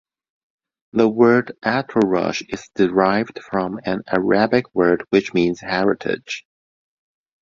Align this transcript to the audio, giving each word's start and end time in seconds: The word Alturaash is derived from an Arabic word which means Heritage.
The 0.93 1.07
word 1.07 1.51
Alturaash 1.63 2.41
is 2.51 2.67
derived 2.73 3.37
from 3.43 3.79
an 3.85 4.01
Arabic 4.07 4.65
word 4.73 5.05
which 5.11 5.31
means 5.31 5.59
Heritage. 5.59 6.43